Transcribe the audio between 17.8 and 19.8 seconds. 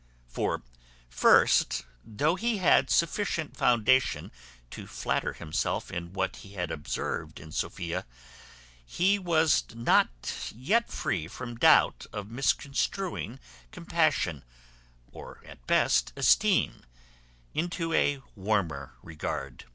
a warmer regard.